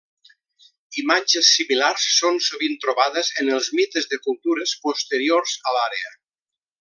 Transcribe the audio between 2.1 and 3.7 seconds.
són sovint trobades en